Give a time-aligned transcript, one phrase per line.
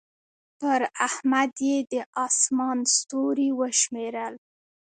[0.59, 1.93] پر احمد يې د
[2.25, 4.35] اسمان ستوري وشمېرل.